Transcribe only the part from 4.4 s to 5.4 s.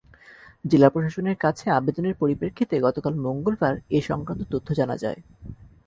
তথ্য জানা যায়।